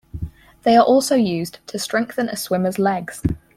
[0.63, 3.21] They are also used to strengthen a swimmers legs.